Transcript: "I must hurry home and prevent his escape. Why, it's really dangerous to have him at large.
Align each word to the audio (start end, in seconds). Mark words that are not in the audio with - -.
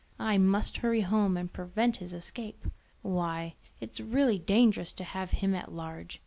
"I 0.17 0.39
must 0.39 0.77
hurry 0.77 1.01
home 1.01 1.37
and 1.37 1.53
prevent 1.53 1.97
his 1.97 2.11
escape. 2.11 2.65
Why, 3.03 3.53
it's 3.79 3.99
really 3.99 4.39
dangerous 4.39 4.93
to 4.93 5.03
have 5.03 5.29
him 5.29 5.53
at 5.53 5.71
large. 5.71 6.19